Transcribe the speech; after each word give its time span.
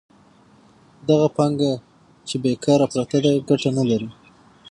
دغه 1.09 1.27
پانګه 1.35 1.71
چې 2.27 2.35
بېکاره 2.43 2.85
پرته 2.93 3.17
ده 3.23 3.31
ګټه 3.49 3.69
نلري 3.77 4.09